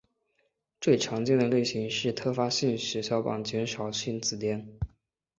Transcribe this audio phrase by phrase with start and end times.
[0.79, 4.65] 最常见的类型是特发性血小板减少性紫癜。